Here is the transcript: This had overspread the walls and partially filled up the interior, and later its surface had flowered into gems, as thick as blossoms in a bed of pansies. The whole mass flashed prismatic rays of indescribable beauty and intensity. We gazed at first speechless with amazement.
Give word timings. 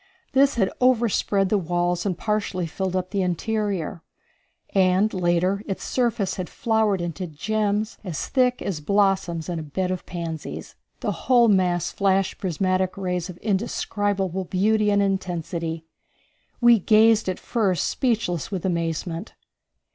This 0.33 0.55
had 0.55 0.71
overspread 0.81 1.49
the 1.49 1.59
walls 1.59 2.07
and 2.07 2.17
partially 2.17 2.65
filled 2.65 2.95
up 2.95 3.11
the 3.11 3.21
interior, 3.21 4.01
and 4.73 5.13
later 5.13 5.61
its 5.67 5.83
surface 5.83 6.37
had 6.37 6.49
flowered 6.49 7.01
into 7.01 7.27
gems, 7.27 7.99
as 8.03 8.25
thick 8.25 8.63
as 8.63 8.81
blossoms 8.81 9.47
in 9.47 9.59
a 9.59 9.61
bed 9.61 9.91
of 9.91 10.07
pansies. 10.07 10.73
The 11.01 11.11
whole 11.11 11.49
mass 11.49 11.91
flashed 11.91 12.39
prismatic 12.39 12.97
rays 12.97 13.29
of 13.29 13.37
indescribable 13.43 14.45
beauty 14.45 14.89
and 14.89 15.03
intensity. 15.03 15.85
We 16.59 16.79
gazed 16.79 17.29
at 17.29 17.37
first 17.39 17.85
speechless 17.87 18.49
with 18.49 18.65
amazement. 18.65 19.35